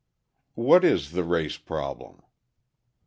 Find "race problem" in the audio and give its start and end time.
1.23-2.23